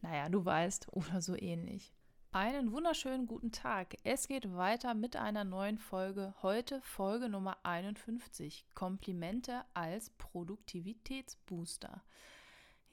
naja, 0.00 0.28
du 0.28 0.44
weißt, 0.44 0.92
oder 0.92 1.20
so 1.20 1.36
ähnlich. 1.36 1.92
Einen 2.32 2.70
wunderschönen 2.70 3.26
guten 3.26 3.50
Tag. 3.50 3.96
Es 4.04 4.28
geht 4.28 4.54
weiter 4.54 4.94
mit 4.94 5.16
einer 5.16 5.42
neuen 5.42 5.78
Folge. 5.78 6.32
Heute 6.42 6.80
Folge 6.82 7.28
Nummer 7.28 7.56
51. 7.64 8.66
Komplimente 8.74 9.64
als 9.74 10.10
Produktivitätsbooster. 10.10 12.04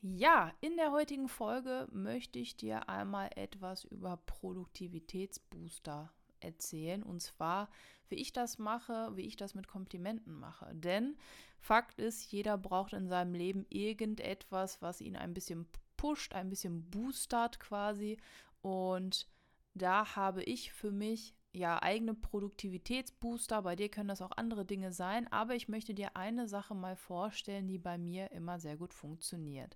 Ja, 0.02 0.52
in 0.60 0.76
der 0.76 0.92
heutigen 0.92 1.28
Folge 1.28 1.88
möchte 1.92 2.40
ich 2.40 2.58
dir 2.58 2.90
einmal 2.90 3.30
etwas 3.36 3.84
über 3.84 4.18
Produktivitätsbooster 4.26 6.12
erzählen. 6.40 7.04
Und 7.04 7.22
zwar, 7.22 7.70
wie 8.10 8.16
ich 8.16 8.34
das 8.34 8.58
mache, 8.58 9.16
wie 9.16 9.28
ich 9.28 9.36
das 9.36 9.54
mit 9.54 9.68
Komplimenten 9.68 10.34
mache. 10.34 10.74
Denn 10.74 11.16
Fakt 11.60 12.00
ist, 12.00 12.32
jeder 12.32 12.58
braucht 12.58 12.94
in 12.94 13.08
seinem 13.08 13.34
Leben 13.34 13.66
irgendetwas, 13.70 14.82
was 14.82 15.02
ihn 15.02 15.16
ein 15.16 15.34
bisschen 15.36 15.68
pusht, 15.98 16.34
ein 16.34 16.50
bisschen 16.50 16.90
boostert 16.90 17.60
quasi. 17.60 18.18
Und 18.62 19.28
da 19.74 20.16
habe 20.16 20.44
ich 20.44 20.72
für 20.72 20.92
mich 20.92 21.36
ja 21.52 21.82
eigene 21.82 22.14
Produktivitätsbooster. 22.14 23.62
Bei 23.64 23.76
dir 23.76 23.90
können 23.90 24.10
das 24.10 24.22
auch 24.22 24.32
andere 24.36 24.66
Dinge 24.66 24.94
sein, 24.94 25.32
aber 25.32 25.56
ich 25.56 25.68
möchte 25.68 25.94
dir 25.94 26.16
eine 26.16 26.48
Sache 26.48 26.76
mal 26.76 26.96
vorstellen, 26.96 27.68
die 27.68 27.80
bei 27.80 27.98
mir 27.98 28.32
immer 28.32 28.60
sehr 28.60 28.78
gut 28.78 28.94
funktioniert. 28.94 29.76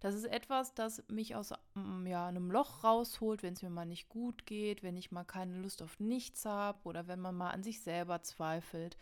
Das 0.00 0.16
ist 0.16 0.24
etwas, 0.24 0.74
das 0.74 1.04
mich 1.08 1.36
aus 1.36 1.52
mm, 1.74 2.06
ja, 2.06 2.26
einem 2.26 2.50
Loch 2.50 2.82
rausholt, 2.82 3.44
wenn 3.44 3.54
es 3.54 3.62
mir 3.62 3.70
mal 3.70 3.86
nicht 3.86 4.08
gut 4.08 4.46
geht, 4.46 4.82
wenn 4.82 4.96
ich 4.96 5.12
mal 5.12 5.24
keine 5.24 5.56
Lust 5.58 5.80
auf 5.80 6.00
nichts 6.00 6.44
habe 6.44 6.80
oder 6.82 7.06
wenn 7.06 7.20
man 7.20 7.36
mal 7.36 7.50
an 7.50 7.62
sich 7.62 7.80
selber 7.82 8.20
zweifelt. 8.22 8.96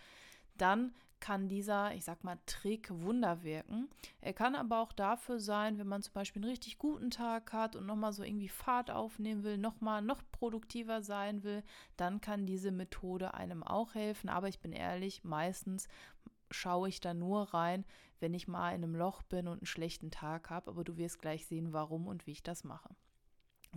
Dann 0.59 0.93
kann 1.21 1.49
dieser, 1.49 1.95
ich 1.95 2.05
sag 2.05 2.25
mal, 2.25 2.39
Trick 2.47 2.89
Wunder 2.91 3.43
wirken. 3.43 3.89
Er 4.21 4.33
kann 4.33 4.55
aber 4.55 4.81
auch 4.81 4.93
dafür 4.93 5.39
sein, 5.39 5.79
wenn 5.79 5.87
man 5.87 6.03
zum 6.03 6.15
Beispiel 6.15 6.43
einen 6.43 6.51
richtig 6.51 6.79
guten 6.79 7.11
Tag 7.11 7.53
hat 7.53 7.77
und 7.77 7.87
nochmal 7.87 8.13
so 8.13 8.23
irgendwie 8.23 8.49
Fahrt 8.49 8.91
aufnehmen 8.91 9.45
will, 9.45 9.59
nochmal 9.59 10.03
noch 10.03 10.23
produktiver 10.33 11.03
sein 11.03 11.43
will, 11.43 11.63
dann 11.97 12.21
kann 12.21 12.47
diese 12.47 12.73
Methode 12.73 13.35
einem 13.35 13.63
auch 13.63 13.95
helfen. 13.95 14.29
Aber 14.29 14.49
ich 14.49 14.61
bin 14.61 14.73
ehrlich, 14.73 15.23
meistens 15.25 15.89
schaue 16.51 16.89
ich 16.89 17.01
da 17.01 17.15
nur 17.15 17.55
rein, 17.55 17.85
wenn 18.19 18.35
ich 18.35 18.49
mal 18.49 18.71
in 18.75 18.83
einem 18.83 18.97
Loch 18.97 19.23
bin 19.23 19.49
und 19.49 19.59
einen 19.59 19.67
schlechten 19.67 20.11
Tag 20.11 20.51
habe. 20.51 20.71
Aber 20.71 20.85
du 20.85 20.97
wirst 20.97 21.21
gleich 21.21 21.47
sehen, 21.47 21.73
warum 21.73 22.07
und 22.07 22.27
wie 22.27 22.33
ich 22.33 22.43
das 22.43 22.65
mache. 22.65 22.95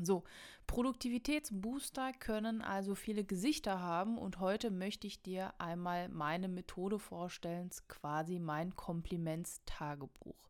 So, 0.02 0.23
Produktivitätsbooster 0.66 2.13
können 2.13 2.63
also 2.63 2.95
viele 2.95 3.23
Gesichter 3.23 3.80
haben 3.80 4.17
und 4.17 4.39
heute 4.39 4.72
möchte 4.72 5.05
ich 5.05 5.22
dir 5.22 5.53
einmal 5.59 6.09
meine 6.09 6.47
Methode 6.47 6.97
vorstellen, 6.97 7.69
quasi 7.88 8.39
mein 8.39 8.75
Komplimentstagebuch. 8.75 10.50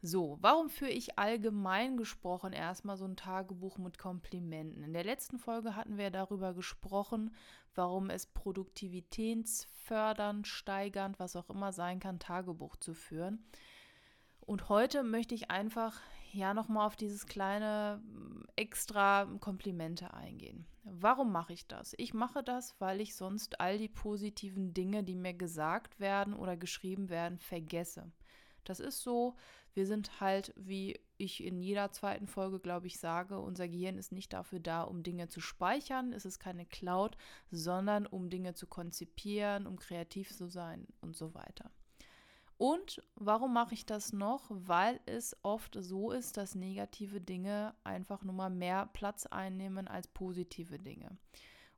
So, 0.00 0.38
warum 0.40 0.68
führe 0.68 0.90
ich 0.90 1.16
allgemein 1.18 1.96
gesprochen 1.96 2.52
erstmal 2.52 2.98
so 2.98 3.06
ein 3.06 3.16
Tagebuch 3.16 3.78
mit 3.78 3.98
Komplimenten? 3.98 4.82
In 4.82 4.92
der 4.92 5.04
letzten 5.04 5.38
Folge 5.38 5.76
hatten 5.76 5.96
wir 5.96 6.10
darüber 6.10 6.52
gesprochen, 6.52 7.34
warum 7.74 8.10
es 8.10 8.26
produktivitätsfördernd, 8.26 10.46
steigernd, 10.46 11.18
was 11.18 11.36
auch 11.36 11.48
immer 11.48 11.72
sein 11.72 12.00
kann, 12.00 12.18
Tagebuch 12.18 12.76
zu 12.76 12.92
führen. 12.92 13.46
Und 14.40 14.68
heute 14.68 15.04
möchte 15.04 15.34
ich 15.34 15.50
einfach 15.50 16.02
ja 16.32 16.52
nochmal 16.52 16.86
auf 16.86 16.96
dieses 16.96 17.24
kleine 17.26 18.02
extra 18.56 19.26
Komplimente 19.40 20.14
eingehen. 20.14 20.66
Warum 20.84 21.32
mache 21.32 21.52
ich 21.52 21.66
das? 21.66 21.94
Ich 21.96 22.14
mache 22.14 22.42
das, 22.42 22.74
weil 22.78 23.00
ich 23.00 23.14
sonst 23.14 23.60
all 23.60 23.78
die 23.78 23.88
positiven 23.88 24.74
Dinge, 24.74 25.02
die 25.02 25.14
mir 25.16 25.34
gesagt 25.34 25.98
werden 25.98 26.34
oder 26.34 26.56
geschrieben 26.56 27.08
werden, 27.08 27.38
vergesse. 27.38 28.12
Das 28.64 28.80
ist 28.80 29.02
so, 29.02 29.36
wir 29.74 29.86
sind 29.86 30.20
halt, 30.20 30.52
wie 30.56 31.00
ich 31.16 31.42
in 31.42 31.60
jeder 31.60 31.90
zweiten 31.92 32.26
Folge, 32.26 32.60
glaube 32.60 32.86
ich, 32.86 32.98
sage, 32.98 33.38
unser 33.38 33.68
Gehirn 33.68 33.98
ist 33.98 34.12
nicht 34.12 34.32
dafür 34.32 34.60
da, 34.60 34.82
um 34.82 35.02
Dinge 35.02 35.28
zu 35.28 35.40
speichern, 35.40 36.12
es 36.12 36.24
ist 36.24 36.38
keine 36.38 36.66
Cloud, 36.66 37.16
sondern 37.50 38.06
um 38.06 38.30
Dinge 38.30 38.54
zu 38.54 38.66
konzipieren, 38.66 39.66
um 39.66 39.78
kreativ 39.78 40.34
zu 40.34 40.48
sein 40.48 40.86
und 41.00 41.16
so 41.16 41.34
weiter. 41.34 41.70
Und 42.56 43.02
warum 43.16 43.52
mache 43.52 43.74
ich 43.74 43.84
das 43.84 44.12
noch? 44.12 44.44
Weil 44.48 45.00
es 45.06 45.36
oft 45.42 45.76
so 45.78 46.12
ist, 46.12 46.36
dass 46.36 46.54
negative 46.54 47.20
Dinge 47.20 47.74
einfach 47.82 48.22
nur 48.22 48.34
mal 48.34 48.50
mehr 48.50 48.88
Platz 48.92 49.26
einnehmen 49.26 49.88
als 49.88 50.08
positive 50.08 50.78
Dinge. 50.78 51.18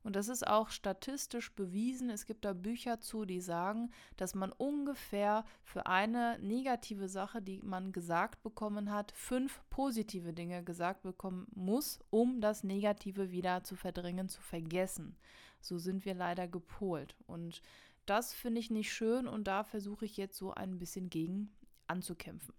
Und 0.07 0.15
das 0.15 0.29
ist 0.29 0.47
auch 0.47 0.69
statistisch 0.69 1.53
bewiesen. 1.53 2.09
Es 2.09 2.25
gibt 2.25 2.45
da 2.45 2.53
Bücher 2.53 3.01
zu, 3.01 3.25
die 3.25 3.41
sagen, 3.41 3.91
dass 4.15 4.35
man 4.35 4.53
ungefähr 4.53 5.43
für 5.65 5.85
eine 5.85 6.39
negative 6.39 7.09
Sache, 7.09 7.41
die 7.41 7.59
man 7.61 7.91
gesagt 7.91 8.41
bekommen 8.41 8.89
hat, 8.89 9.11
fünf 9.11 9.59
positive 9.69 10.31
Dinge 10.31 10.63
gesagt 10.63 11.01
bekommen 11.01 11.47
muss, 11.53 11.99
um 12.09 12.39
das 12.39 12.63
Negative 12.63 13.31
wieder 13.31 13.65
zu 13.65 13.75
verdrängen, 13.75 14.29
zu 14.29 14.41
vergessen. 14.41 15.17
So 15.59 15.77
sind 15.77 16.05
wir 16.05 16.13
leider 16.13 16.47
gepolt. 16.47 17.17
Und 17.25 17.61
das 18.09 18.33
finde 18.33 18.59
ich 18.59 18.71
nicht 18.71 18.91
schön 18.91 19.27
und 19.27 19.45
da 19.45 19.63
versuche 19.63 20.05
ich 20.05 20.17
jetzt 20.17 20.37
so 20.37 20.53
ein 20.53 20.79
bisschen 20.79 21.09
gegen 21.09 21.55
anzukämpfen. 21.87 22.53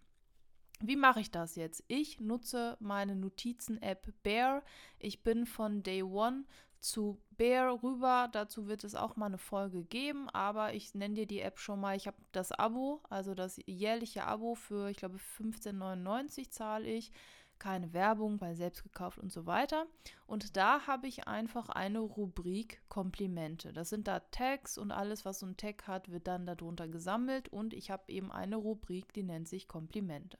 Wie 0.80 0.96
mache 0.96 1.20
ich 1.20 1.30
das 1.30 1.56
jetzt? 1.56 1.82
Ich 1.88 2.20
nutze 2.20 2.76
meine 2.78 3.16
Notizen-App 3.16 4.12
Bear. 4.22 4.62
Ich 4.98 5.24
bin 5.24 5.44
von 5.44 5.82
Day 5.82 6.04
One 6.04 6.44
zu 6.78 7.18
Bear 7.30 7.82
rüber. 7.82 8.28
Dazu 8.30 8.68
wird 8.68 8.84
es 8.84 8.94
auch 8.94 9.16
mal 9.16 9.26
eine 9.26 9.38
Folge 9.38 9.82
geben, 9.82 10.30
aber 10.30 10.74
ich 10.74 10.94
nenne 10.94 11.14
dir 11.14 11.26
die 11.26 11.40
App 11.40 11.58
schon 11.58 11.80
mal. 11.80 11.96
Ich 11.96 12.06
habe 12.06 12.18
das 12.30 12.52
Abo, 12.52 13.02
also 13.10 13.34
das 13.34 13.60
jährliche 13.66 14.24
Abo 14.24 14.54
für, 14.54 14.88
ich 14.88 14.98
glaube, 14.98 15.18
15,99 15.38 16.50
zahle 16.50 16.86
ich 16.86 17.10
keine 17.58 17.92
Werbung, 17.92 18.40
weil 18.40 18.54
selbst 18.54 18.82
gekauft 18.82 19.18
und 19.18 19.32
so 19.32 19.46
weiter. 19.46 19.86
Und 20.26 20.56
da 20.56 20.86
habe 20.86 21.06
ich 21.06 21.26
einfach 21.28 21.68
eine 21.68 22.00
Rubrik 22.00 22.80
Komplimente. 22.88 23.72
Das 23.72 23.88
sind 23.90 24.08
da 24.08 24.20
Tags 24.20 24.78
und 24.78 24.90
alles, 24.90 25.24
was 25.24 25.40
so 25.40 25.46
ein 25.46 25.56
Tag 25.56 25.86
hat, 25.86 26.10
wird 26.10 26.26
dann 26.26 26.46
darunter 26.46 26.88
gesammelt 26.88 27.48
und 27.48 27.74
ich 27.74 27.90
habe 27.90 28.04
eben 28.08 28.32
eine 28.32 28.56
Rubrik, 28.56 29.12
die 29.12 29.22
nennt 29.22 29.48
sich 29.48 29.68
Komplimente. 29.68 30.38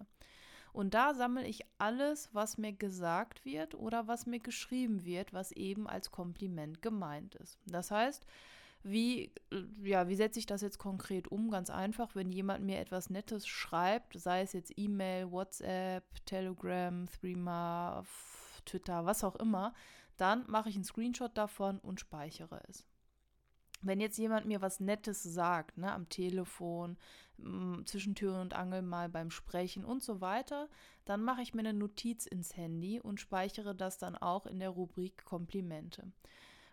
Und 0.73 0.95
da 0.95 1.15
sammle 1.15 1.47
ich 1.47 1.65
alles, 1.79 2.29
was 2.35 2.59
mir 2.59 2.73
gesagt 2.73 3.45
wird 3.45 3.75
oder 3.75 4.07
was 4.07 4.27
mir 4.27 4.41
geschrieben 4.41 5.05
wird, 5.05 5.33
was 5.33 5.51
eben 5.53 5.89
als 5.89 6.11
Kompliment 6.11 6.83
gemeint 6.83 7.35
ist. 7.37 7.59
Das 7.67 7.91
heißt, 7.91 8.25
wie, 8.83 9.33
äh, 9.51 9.65
ja, 9.83 10.09
wie 10.09 10.15
setze 10.15 10.39
ich 10.39 10.47
das 10.47 10.61
jetzt 10.61 10.79
konkret 10.79 11.29
um? 11.29 11.51
Ganz 11.51 11.71
einfach, 11.71 12.15
wenn 12.15 12.31
jemand 12.31 12.65
mir 12.65 12.79
etwas 12.79 13.11
Nettes 13.11 13.47
schreibt, 13.47 14.19
sei 14.19 14.43
es 14.43 14.53
jetzt 14.53 14.73
E-Mail, 14.77 15.31
WhatsApp, 15.31 16.05
Telegram, 16.27 17.07
Threema, 17.09 18.05
Twitter, 18.65 19.07
was 19.07 19.25
auch 19.25 19.37
immer, 19.37 19.75
dann 20.17 20.45
mache 20.49 20.69
ich 20.69 20.75
einen 20.75 20.85
Screenshot 20.85 21.37
davon 21.37 21.79
und 21.79 22.01
speichere 22.01 22.61
es. 22.69 22.85
Wenn 23.81 24.01
jetzt 24.01 24.19
jemand 24.19 24.47
mir 24.47 24.61
was 24.61 24.81
Nettes 24.81 25.23
sagt, 25.23 25.79
ne, 25.79 25.93
am 25.93 26.09
Telefon, 26.09 26.97
zwischen 27.85 28.15
Tür 28.15 28.41
und 28.41 28.55
Angel 28.55 28.83
mal 28.83 29.09
beim 29.09 29.31
Sprechen 29.31 29.85
und 29.85 30.03
so 30.03 30.21
weiter, 30.21 30.69
dann 31.05 31.23
mache 31.23 31.43
ich 31.43 31.55
mir 31.55 31.61
eine 31.61 31.73
Notiz 31.73 32.27
ins 32.27 32.57
Handy 32.57 33.01
und 33.01 33.21
speichere 33.21 33.75
das 33.75 33.99
dann 33.99 34.17
auch 34.17 34.47
in 34.47 34.59
der 34.59 34.71
Rubrik 34.71 35.25
Komplimente. 35.25 36.13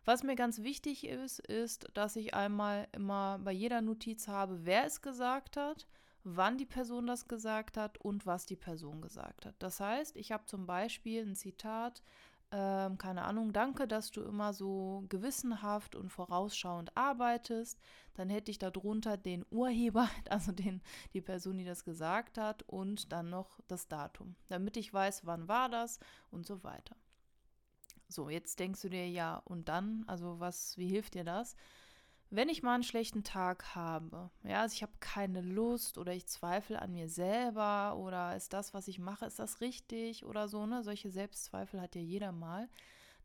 Was 0.06 0.22
mir 0.22 0.36
ganz 0.36 0.62
wichtig 0.62 1.08
ist, 1.08 1.40
ist, 1.40 1.88
dass 1.96 2.16
ich 2.16 2.36
einmal 2.36 2.88
immer 2.92 3.40
bei 3.40 3.52
jeder 3.52 3.82
Notiz 3.82 4.28
habe, 4.28 4.64
wer 4.64 4.86
es 4.86 5.02
gesagt 5.02 5.58
hat, 5.58 5.88
wann 6.24 6.58
die 6.58 6.66
Person 6.66 7.08
das 7.08 7.28
gesagt 7.28 7.76
hat 7.76 7.98
und 7.98 8.26
was 8.28 8.46
die 8.46 8.56
Person 8.56 9.02
gesagt 9.02 9.48
hat. 9.48 9.56
Das 9.60 9.80
heißt, 9.80 10.16
ich 10.16 10.32
habe 10.32 10.46
zum 10.46 10.68
Beispiel 10.68 11.24
ein 11.26 11.36
Zitat, 11.36 12.04
ähm, 12.52 13.00
keine 13.00 13.24
Ahnung, 13.24 13.52
danke, 13.52 13.88
dass 13.88 14.12
du 14.12 14.22
immer 14.22 14.54
so 14.54 15.06
gewissenhaft 15.10 15.96
und 15.96 16.10
vorausschauend 16.12 16.96
arbeitest. 16.96 17.80
Dann 18.14 18.30
hätte 18.30 18.52
ich 18.52 18.60
darunter 18.60 19.18
den 19.18 19.44
Urheber, 19.50 20.08
also 20.30 20.52
den, 20.52 20.82
die 21.14 21.22
Person, 21.22 21.58
die 21.58 21.66
das 21.66 21.84
gesagt 21.84 22.38
hat, 22.38 22.64
und 22.64 23.12
dann 23.12 23.32
noch 23.32 23.60
das 23.68 23.88
Datum, 23.88 24.36
damit 24.50 24.78
ich 24.78 24.94
weiß, 24.94 25.26
wann 25.26 25.48
war 25.48 25.70
das 25.70 26.00
und 26.30 26.46
so 26.46 26.64
weiter. 26.64 26.96
So, 28.08 28.30
jetzt 28.30 28.60
denkst 28.60 28.82
du 28.82 28.90
dir 28.90 29.10
ja, 29.10 29.42
und 29.46 29.68
dann, 29.70 30.04
also 30.08 30.40
was, 30.40 30.78
wie 30.78 30.88
hilft 30.88 31.16
dir 31.16 31.24
das? 31.24 31.56
wenn 32.30 32.50
ich 32.50 32.64
mal 32.64 32.74
einen 32.74 32.84
schlechten 32.84 33.24
Tag 33.24 33.76
habe, 33.76 34.30
ja, 34.44 34.62
also 34.62 34.74
ich 34.74 34.82
habe 34.82 34.94
keine 35.00 35.42
Lust 35.42 35.98
oder 35.98 36.14
ich 36.14 36.26
zweifle 36.26 36.82
an 36.82 36.92
mir 36.92 37.08
selber 37.08 37.98
oder 37.98 38.36
ist 38.36 38.54
das, 38.54 38.74
was 38.74 38.88
ich 38.88 39.00
mache, 39.00 39.26
ist 39.26 39.40
das 39.40 39.62
richtig 39.62 40.26
oder 40.26 40.48
so, 40.48 40.66
ne? 40.66 40.84
Solche 40.84 41.12
Selbstzweifel 41.12 41.80
hat 41.80 41.96
ja 41.96 42.02
jeder 42.02 42.32
mal. 42.32 42.68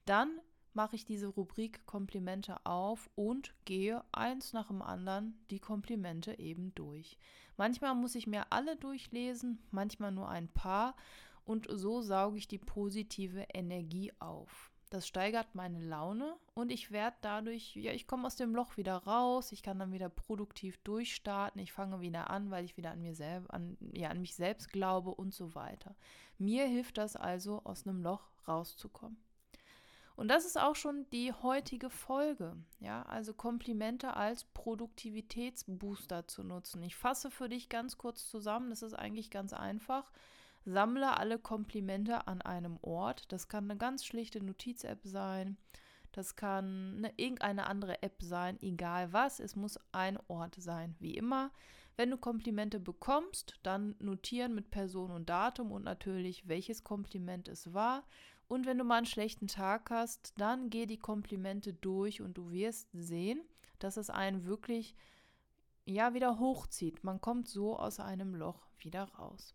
Dann 0.05 0.41
mache 0.75 0.97
ich 0.97 1.05
diese 1.05 1.27
Rubrik 1.27 1.85
Komplimente 1.87 2.65
auf 2.65 3.11
und 3.17 3.55
gehe 3.65 4.05
eins 4.13 4.53
nach 4.53 4.69
dem 4.69 4.83
anderen 4.83 5.35
die 5.51 5.59
Komplimente 5.59 6.39
eben 6.39 6.75
durch. 6.75 7.19
Manchmal 7.57 7.95
muss 7.95 8.15
ich 8.15 8.27
mir 8.27 8.53
alle 8.53 8.77
durchlesen, 8.77 9.59
manchmal 9.71 10.13
nur 10.13 10.29
ein 10.29 10.49
paar 10.49 10.95
und 11.45 11.67
so 11.69 12.01
sauge 12.01 12.39
ich 12.39 12.47
die 12.47 12.59
positive 12.59 13.47
Energie 13.53 14.13
auf. 14.21 14.70
Das 14.91 15.07
steigert 15.07 15.55
meine 15.55 15.81
Laune 15.81 16.37
und 16.55 16.73
ich 16.73 16.91
werde 16.91 17.17
dadurch, 17.21 17.77
ja, 17.77 17.93
ich 17.93 18.09
komme 18.09 18.27
aus 18.27 18.35
dem 18.35 18.57
Loch 18.57 18.77
wieder 18.77 18.97
raus, 18.97 19.53
ich 19.53 19.63
kann 19.63 19.79
dann 19.79 19.93
wieder 19.93 20.09
produktiv 20.09 20.79
durchstarten, 20.79 21.63
ich 21.63 21.73
fange 21.73 22.01
wieder 22.01 22.29
an, 22.29 22.51
weil 22.51 22.65
ich 22.65 22.77
wieder 22.77 22.91
an 22.91 23.01
mir 23.01 23.15
selber, 23.15 23.55
an, 23.55 23.79
ja, 23.93 24.09
an 24.09 24.21
mich 24.21 24.35
selbst 24.35 24.73
glaube 24.73 25.15
und 25.15 25.33
so 25.33 25.55
weiter. 25.55 25.95
Mir 26.39 26.67
hilft 26.67 26.99
das 26.99 27.15
also, 27.15 27.63
aus 27.63 27.87
einem 27.87 28.03
Loch 28.03 28.31
rauszukommen. 28.49 29.17
Und 30.17 30.29
das 30.29 30.45
ist 30.45 30.61
auch 30.61 30.75
schon 30.75 31.09
die 31.13 31.33
heutige 31.33 31.89
Folge. 31.89 32.55
Ja, 32.81 33.05
also 33.05 33.33
Komplimente 33.33 34.17
als 34.17 34.45
Produktivitätsbooster 34.45 36.27
zu 36.27 36.43
nutzen. 36.43 36.83
Ich 36.83 36.95
fasse 36.95 37.31
für 37.31 37.49
dich 37.49 37.71
ganz 37.71 37.97
kurz 37.97 38.29
zusammen. 38.29 38.69
Das 38.69 38.83
ist 38.83 38.93
eigentlich 38.93 39.31
ganz 39.31 39.55
einfach. 39.55 40.11
Sammle 40.65 41.17
alle 41.17 41.39
Komplimente 41.39 42.27
an 42.27 42.43
einem 42.43 42.79
Ort. 42.83 43.33
Das 43.33 43.49
kann 43.49 43.65
eine 43.65 43.79
ganz 43.79 44.05
schlichte 44.05 44.45
Notiz-App 44.45 45.01
sein. 45.05 45.57
Das 46.13 46.37
kann 46.37 46.97
eine, 46.99 47.13
irgendeine 47.17 47.67
andere 47.67 48.03
App 48.03 48.23
sein, 48.23 48.59
egal 48.61 49.13
was. 49.13 49.41
Es 49.41 49.57
muss 49.57 49.79
ein 49.93 50.19
Ort 50.29 50.57
sein, 50.57 50.97
wie 50.99 51.17
immer. 51.17 51.51
Wenn 51.97 52.11
du 52.11 52.17
Komplimente 52.17 52.81
bekommst, 52.81 53.59
dann 53.63 53.95
notieren 53.99 54.55
mit 54.55 54.71
Person 54.71 55.11
und 55.11 55.29
Datum 55.29 55.71
und 55.71 55.85
natürlich, 55.85 56.49
welches 56.49 56.83
Kompliment 56.83 57.49
es 57.49 57.73
war. 57.75 58.05
Und 58.49 58.67
wenn 58.67 58.79
du 58.79 58.85
mal 58.85 58.97
einen 58.97 59.07
schlechten 59.07 59.47
Tag 59.47 59.91
hast, 59.91 60.35
dann 60.37 60.71
geh 60.71 60.87
die 60.87 60.99
Komplimente 60.99 61.73
durch 61.73 62.21
und 62.21 62.35
du 62.37 62.51
wirst 62.51 62.89
sehen, 62.93 63.41
dass 63.79 63.97
es 63.97 64.11
einen 64.11 64.45
wirklich 64.45 64.97
ja 65.85 66.15
wieder 66.15 66.39
hochzieht. 66.39 67.05
Man 67.05 67.21
kommt 67.21 67.49
so 67.49 67.79
aus 67.79 68.01
einem 68.01 68.35
Loch 68.35 68.67
wieder 68.79 69.05
raus. 69.05 69.55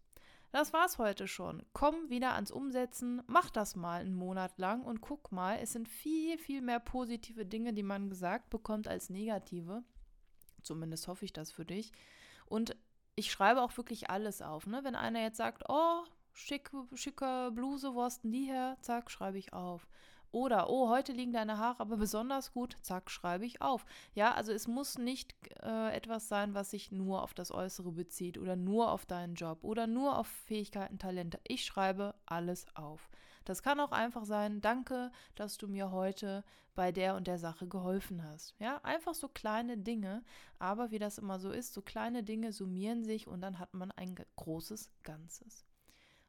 Das 0.56 0.72
war's 0.72 1.00
heute 1.00 1.28
schon. 1.28 1.64
Komm 1.74 2.10
wieder 2.10 2.36
ans 2.36 2.50
Umsetzen, 2.50 3.22
mach 3.28 3.50
das 3.50 3.76
mal 3.76 4.00
einen 4.00 4.16
Monat 4.16 4.58
lang 4.58 4.86
und 4.86 5.02
guck 5.02 5.34
mal, 5.34 5.60
es 5.62 5.74
sind 5.74 5.90
viel, 5.90 6.38
viel 6.38 6.62
mehr 6.62 6.80
positive 6.80 7.46
Dinge, 7.46 7.74
die 7.74 7.84
man 7.84 8.10
gesagt 8.10 8.50
bekommt, 8.52 8.88
als 8.88 9.10
negative. 9.10 9.84
Zumindest 10.64 11.10
hoffe 11.10 11.26
ich 11.26 11.34
das 11.34 11.52
für 11.52 11.66
dich. 11.66 11.92
Und 12.46 12.78
ich 13.16 13.34
schreibe 13.34 13.62
auch 13.62 13.76
wirklich 13.76 14.10
alles 14.10 14.42
auf. 14.42 14.66
Ne? 14.66 14.80
Wenn 14.86 14.96
einer 14.96 15.22
jetzt 15.22 15.36
sagt, 15.36 15.64
oh, 15.68 16.06
schicke, 16.32 16.88
schicke 16.94 17.52
Bluse, 17.54 17.94
wo 17.94 18.04
hast 18.04 18.24
denn 18.24 18.32
die 18.32 18.46
her? 18.46 18.78
Zack, 18.80 19.12
schreibe 19.12 19.38
ich 19.38 19.52
auf. 19.52 19.86
Oder, 20.36 20.70
oh, 20.70 20.90
heute 20.90 21.14
liegen 21.14 21.32
deine 21.32 21.60
Haare 21.60 21.80
aber 21.80 21.96
besonders 21.96 22.52
gut, 22.52 22.76
zack, 22.82 23.10
schreibe 23.10 23.46
ich 23.46 23.62
auf. 23.62 23.86
Ja, 24.16 24.34
also 24.34 24.52
es 24.52 24.68
muss 24.68 24.98
nicht 24.98 25.34
äh, 25.64 25.96
etwas 25.96 26.28
sein, 26.28 26.54
was 26.54 26.72
sich 26.72 26.92
nur 26.92 27.24
auf 27.24 27.34
das 27.34 27.54
Äußere 27.54 27.94
bezieht 27.94 28.38
oder 28.38 28.58
nur 28.58 28.92
auf 28.92 29.06
deinen 29.06 29.36
Job 29.36 29.64
oder 29.64 29.88
nur 29.88 30.18
auf 30.18 30.28
Fähigkeiten, 30.28 31.00
Talente. 31.00 31.40
Ich 31.48 31.64
schreibe 31.64 32.16
alles 32.26 32.66
auf. 32.76 33.10
Das 33.46 33.64
kann 33.64 33.80
auch 33.80 33.94
einfach 33.94 34.26
sein, 34.26 34.60
danke, 34.60 35.10
dass 35.36 35.58
du 35.58 35.70
mir 35.70 35.92
heute 35.92 36.44
bei 36.76 36.92
der 36.92 37.16
und 37.16 37.28
der 37.28 37.40
Sache 37.40 37.66
geholfen 37.66 38.22
hast. 38.22 38.56
Ja, 38.60 38.82
einfach 38.84 39.14
so 39.14 39.30
kleine 39.30 39.78
Dinge, 39.78 40.22
aber 40.60 40.92
wie 40.92 41.00
das 41.00 41.18
immer 41.18 41.40
so 41.40 41.50
ist, 41.50 41.74
so 41.74 41.82
kleine 41.82 42.24
Dinge 42.24 42.52
summieren 42.52 43.06
sich 43.06 43.26
und 43.26 43.40
dann 43.40 43.58
hat 43.58 43.74
man 43.74 43.90
ein 43.92 44.18
großes 44.36 44.92
Ganzes. 45.04 45.66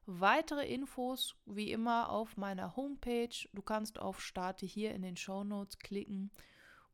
Weitere 0.07 0.73
Infos 0.73 1.35
wie 1.47 1.73
immer 1.73 2.11
auf 2.11 2.37
meiner 2.37 2.77
Homepage. 2.77 3.49
Du 3.53 3.61
kannst 3.61 3.99
auf 3.99 4.21
Starte 4.21 4.65
hier 4.65 4.95
in 4.95 5.03
den 5.03 5.17
Show 5.17 5.43
Notes 5.43 5.79
klicken. 5.79 6.31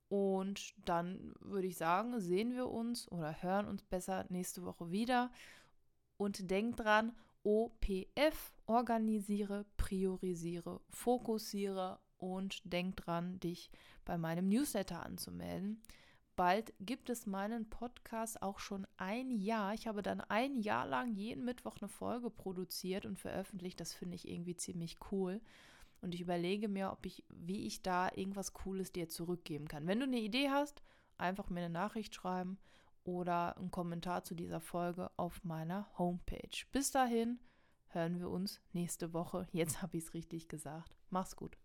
Und 0.08 0.74
dann 0.86 1.34
würde 1.40 1.66
ich 1.66 1.76
sagen, 1.76 2.18
sehen 2.20 2.54
wir 2.54 2.68
uns 2.68 3.10
oder 3.12 3.42
hören 3.42 3.66
uns 3.66 3.82
besser 3.82 4.24
nächste 4.30 4.64
Woche 4.64 4.90
wieder. 4.90 5.30
Und 6.16 6.50
denk 6.50 6.76
dran, 6.78 7.14
OPF, 7.44 8.54
organisiere, 8.66 9.66
priorisiere, 9.76 10.80
fokussiere 10.88 11.98
und 12.16 12.60
denk 12.64 12.96
dran, 12.96 13.40
dich 13.40 13.70
bei 14.06 14.16
meinem 14.16 14.48
Newsletter 14.48 15.04
anzumelden 15.04 15.82
bald 16.42 16.74
gibt 16.80 17.08
es 17.08 17.24
meinen 17.24 17.70
Podcast 17.70 18.42
auch 18.42 18.58
schon 18.58 18.84
ein 18.96 19.30
Jahr. 19.30 19.74
Ich 19.74 19.86
habe 19.86 20.02
dann 20.02 20.20
ein 20.20 20.56
Jahr 20.56 20.84
lang 20.88 21.14
jeden 21.14 21.44
Mittwoch 21.44 21.76
eine 21.80 21.86
Folge 21.86 22.30
produziert 22.30 23.06
und 23.06 23.16
veröffentlicht. 23.16 23.78
Das 23.78 23.94
finde 23.94 24.16
ich 24.16 24.26
irgendwie 24.26 24.56
ziemlich 24.56 24.98
cool. 25.12 25.40
Und 26.00 26.16
ich 26.16 26.20
überlege 26.20 26.66
mir, 26.66 26.90
ob 26.90 27.06
ich, 27.06 27.22
wie 27.28 27.64
ich 27.64 27.82
da 27.82 28.10
irgendwas 28.16 28.54
Cooles 28.54 28.90
dir 28.90 29.08
zurückgeben 29.08 29.68
kann. 29.68 29.86
Wenn 29.86 30.00
du 30.00 30.06
eine 30.06 30.18
Idee 30.18 30.50
hast, 30.50 30.82
einfach 31.16 31.48
mir 31.48 31.60
eine 31.60 31.70
Nachricht 31.70 32.12
schreiben 32.12 32.58
oder 33.04 33.56
einen 33.56 33.70
Kommentar 33.70 34.24
zu 34.24 34.34
dieser 34.34 34.60
Folge 34.60 35.12
auf 35.16 35.44
meiner 35.44 35.96
Homepage. 35.96 36.66
Bis 36.72 36.90
dahin 36.90 37.38
hören 37.86 38.18
wir 38.18 38.28
uns 38.28 38.60
nächste 38.72 39.12
Woche. 39.12 39.46
Jetzt 39.52 39.80
habe 39.82 39.96
ich 39.96 40.06
es 40.06 40.14
richtig 40.14 40.48
gesagt. 40.48 40.96
Mach's 41.08 41.36
gut. 41.36 41.61